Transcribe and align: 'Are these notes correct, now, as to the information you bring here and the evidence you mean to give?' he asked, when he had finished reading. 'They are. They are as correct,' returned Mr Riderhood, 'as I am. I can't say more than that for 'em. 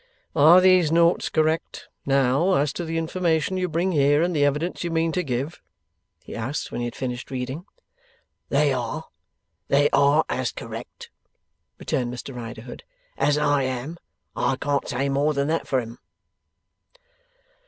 'Are 0.35 0.59
these 0.61 0.91
notes 0.91 1.29
correct, 1.29 1.87
now, 2.07 2.55
as 2.55 2.73
to 2.73 2.83
the 2.83 2.97
information 2.97 3.55
you 3.57 3.69
bring 3.69 3.91
here 3.91 4.23
and 4.23 4.35
the 4.35 4.43
evidence 4.43 4.83
you 4.83 4.89
mean 4.89 5.11
to 5.11 5.21
give?' 5.21 5.61
he 6.23 6.35
asked, 6.35 6.71
when 6.71 6.81
he 6.81 6.85
had 6.85 6.95
finished 6.95 7.29
reading. 7.29 7.65
'They 8.49 8.73
are. 8.73 9.05
They 9.67 9.91
are 9.91 10.25
as 10.27 10.51
correct,' 10.53 11.11
returned 11.77 12.11
Mr 12.11 12.35
Riderhood, 12.35 12.81
'as 13.15 13.37
I 13.37 13.61
am. 13.61 13.99
I 14.35 14.55
can't 14.55 14.87
say 14.89 15.07
more 15.07 15.35
than 15.35 15.49
that 15.49 15.67
for 15.67 15.79
'em. 15.79 15.99